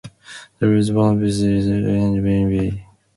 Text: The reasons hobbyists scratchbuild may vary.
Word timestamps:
The 0.57 0.67
reasons 0.67 0.97
hobbyists 0.97 1.43
scratchbuild 1.65 2.23
may 2.23 2.43
vary. 2.59 2.87